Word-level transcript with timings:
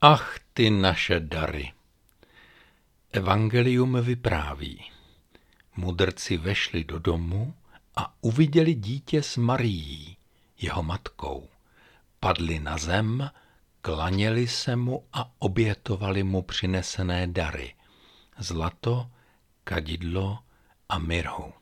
Ach, 0.00 0.38
ty 0.54 0.70
naše 0.70 1.20
dary. 1.20 1.72
Evangelium 3.12 4.00
vypráví. 4.02 4.84
Mudrci 5.76 6.36
vešli 6.36 6.84
do 6.84 6.98
domu 6.98 7.54
a 7.96 8.14
uviděli 8.20 8.74
dítě 8.74 9.22
s 9.22 9.36
Marií, 9.36 10.16
jeho 10.60 10.82
matkou. 10.82 11.48
Padli 12.20 12.58
na 12.60 12.78
zem, 12.78 13.30
klaněli 13.88 14.48
se 14.48 14.76
mu 14.76 15.04
a 15.12 15.30
obětovali 15.38 16.22
mu 16.22 16.42
přinesené 16.42 17.26
dary. 17.26 17.74
Zlato, 18.38 19.10
kadidlo 19.64 20.38
a 20.88 20.98
mirhu. 20.98 21.52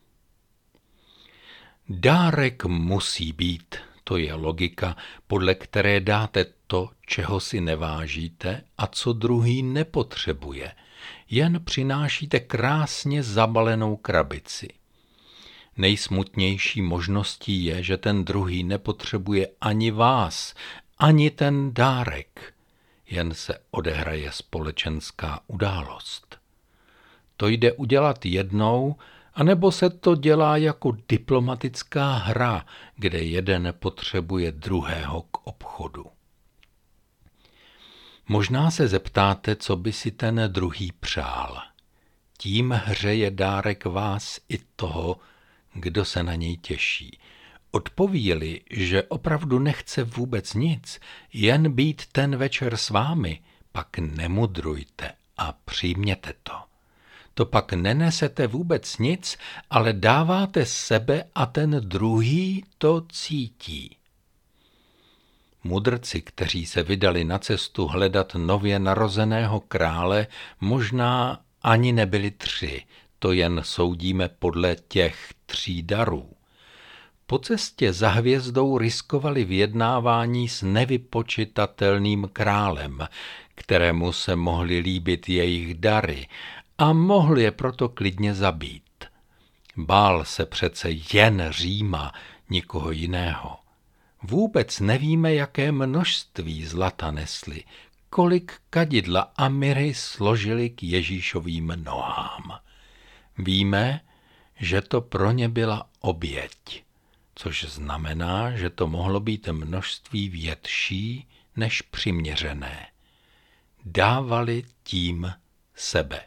Dárek 1.89 2.65
musí 2.65 3.33
být, 3.33 3.75
to 4.03 4.17
je 4.17 4.33
logika, 4.33 4.95
podle 5.27 5.55
které 5.55 5.99
dáte 5.99 6.45
to, 6.67 6.89
čeho 7.05 7.39
si 7.39 7.61
nevážíte 7.61 8.63
a 8.77 8.87
co 8.87 9.13
druhý 9.13 9.63
nepotřebuje. 9.63 10.71
Jen 11.29 11.63
přinášíte 11.63 12.39
krásně 12.39 13.23
zabalenou 13.23 13.95
krabici. 13.95 14.67
Nejsmutnější 15.77 16.81
možností 16.81 17.65
je, 17.65 17.83
že 17.83 17.97
ten 17.97 18.25
druhý 18.25 18.63
nepotřebuje 18.63 19.47
ani 19.61 19.91
vás, 19.91 20.53
ani 20.97 21.31
ten 21.31 21.73
dárek. 21.73 22.53
Jen 23.09 23.33
se 23.33 23.59
odehraje 23.71 24.31
společenská 24.31 25.39
událost. 25.47 26.37
To 27.37 27.47
jde 27.47 27.73
udělat 27.73 28.25
jednou, 28.25 28.95
anebo 29.33 29.71
se 29.71 29.89
to 29.89 30.15
dělá 30.15 30.57
jako 30.57 30.97
diplomatická 31.09 32.13
hra, 32.13 32.65
kde 32.95 33.19
jeden 33.19 33.73
potřebuje 33.79 34.51
druhého 34.51 35.21
k 35.21 35.47
obchodu. 35.47 36.05
Možná 38.27 38.71
se 38.71 38.87
zeptáte, 38.87 39.55
co 39.55 39.75
by 39.75 39.93
si 39.93 40.11
ten 40.11 40.41
druhý 40.47 40.91
přál. 40.99 41.61
Tím 42.37 42.71
hřeje 42.85 43.31
dárek 43.31 43.85
vás 43.85 44.39
i 44.49 44.59
toho, 44.75 45.19
kdo 45.73 46.05
se 46.05 46.23
na 46.23 46.35
něj 46.35 46.57
těší. 46.57 47.19
Odpovíli, 47.71 48.61
že 48.71 49.03
opravdu 49.03 49.59
nechce 49.59 50.03
vůbec 50.03 50.53
nic, 50.53 50.99
jen 51.33 51.71
být 51.71 52.05
ten 52.11 52.35
večer 52.35 52.77
s 52.77 52.89
vámi, 52.89 53.39
pak 53.71 53.97
nemudrujte 53.97 55.11
a 55.37 55.51
přijměte 55.65 56.33
to. 56.43 56.53
To 57.33 57.45
pak 57.45 57.73
nenesete 57.73 58.47
vůbec 58.47 58.97
nic, 58.97 59.37
ale 59.69 59.93
dáváte 59.93 60.65
sebe 60.65 61.23
a 61.35 61.45
ten 61.45 61.81
druhý 61.83 62.63
to 62.77 63.05
cítí. 63.11 63.97
Mudrci, 65.63 66.21
kteří 66.21 66.65
se 66.65 66.83
vydali 66.83 67.23
na 67.23 67.39
cestu 67.39 67.87
hledat 67.87 68.35
nově 68.35 68.79
narozeného 68.79 69.59
krále, 69.59 70.27
možná 70.61 71.41
ani 71.61 71.91
nebyli 71.91 72.31
tři, 72.31 72.83
to 73.19 73.31
jen 73.31 73.61
soudíme 73.63 74.29
podle 74.29 74.75
těch 74.87 75.33
tří 75.45 75.83
darů. 75.83 76.36
Po 77.29 77.39
cestě 77.39 77.93
za 77.93 78.09
hvězdou 78.09 78.77
riskovali 78.77 79.43
vyjednávání 79.43 80.49
s 80.49 80.61
nevypočitatelným 80.61 82.29
králem, 82.33 83.07
kterému 83.55 84.11
se 84.11 84.35
mohly 84.35 84.79
líbit 84.79 85.29
jejich 85.29 85.75
dary 85.75 86.27
a 86.77 86.93
mohl 86.93 87.39
je 87.39 87.51
proto 87.51 87.89
klidně 87.89 88.33
zabít. 88.33 88.83
Bál 89.77 90.25
se 90.25 90.45
přece 90.45 90.89
jen 91.13 91.47
Říma, 91.49 92.13
nikoho 92.49 92.91
jiného. 92.91 93.57
Vůbec 94.23 94.79
nevíme, 94.79 95.33
jaké 95.33 95.71
množství 95.71 96.65
zlata 96.65 97.11
nesli, 97.11 97.63
kolik 98.09 98.53
kadidla 98.69 99.31
a 99.35 99.49
miry 99.49 99.93
složili 99.93 100.69
k 100.69 100.83
Ježíšovým 100.83 101.73
nohám. 101.83 102.59
Víme, 103.37 104.01
že 104.59 104.81
to 104.81 105.01
pro 105.01 105.31
ně 105.31 105.49
byla 105.49 105.89
oběť, 105.99 106.86
což 107.39 107.63
znamená, 107.63 108.51
že 108.51 108.69
to 108.69 108.87
mohlo 108.87 109.19
být 109.19 109.47
množství 109.47 110.29
větší 110.29 111.27
než 111.55 111.81
přiměřené. 111.81 112.87
Dávali 113.85 114.63
tím 114.83 115.33
sebe. 115.75 116.21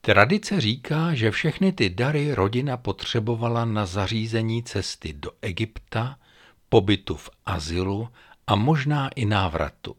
Tradice 0.00 0.60
říká, 0.60 1.14
že 1.14 1.30
všechny 1.30 1.72
ty 1.72 1.90
dary 1.90 2.34
rodina 2.34 2.76
potřebovala 2.76 3.64
na 3.64 3.86
zařízení 3.86 4.62
cesty 4.62 5.12
do 5.12 5.30
Egypta, 5.42 6.18
pobytu 6.68 7.16
v 7.16 7.30
azylu 7.46 8.08
a 8.46 8.54
možná 8.54 9.08
i 9.08 9.24
návratu. 9.24 9.96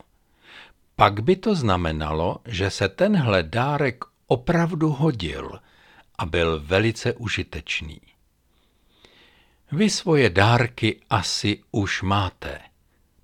Pak 0.95 1.24
by 1.24 1.35
to 1.35 1.56
znamenalo, 1.56 2.38
že 2.45 2.69
se 2.69 2.90
tenhle 2.90 3.44
dárek 3.44 4.03
opravdu 4.28 4.90
hodil 4.90 5.59
a 6.18 6.25
byl 6.25 6.59
velice 6.59 7.13
užitečný. 7.13 8.12
Vy 9.73 9.89
svoje 9.89 10.29
dárky 10.29 11.01
asi 11.09 11.63
už 11.72 12.01
máte. 12.01 12.61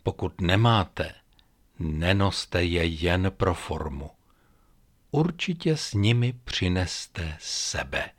Pokud 0.04 0.42
nemáte, 0.42 1.14
nenoste 1.80 2.64
je 2.64 2.86
jen 2.86 3.32
pro 3.38 3.54
formu. 3.54 4.12
Určitě 5.12 5.78
s 5.78 5.94
nimi 5.94 6.34
přineste 6.44 7.38
sebe. 7.40 8.10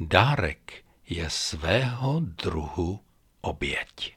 Dárek 0.00 0.84
je 1.08 1.30
svého 1.30 2.20
druhu 2.20 3.00
oběť. 3.40 4.14